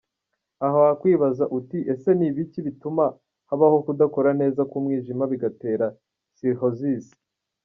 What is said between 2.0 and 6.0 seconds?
ni ibiki bituma habaho kudakora neza k’umwijima bigatera